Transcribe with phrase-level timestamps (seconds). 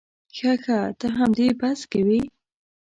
[0.35, 2.21] ښه ښه ته همدې بس کې وې.